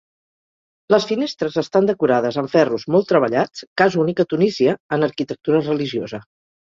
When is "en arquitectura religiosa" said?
4.99-6.23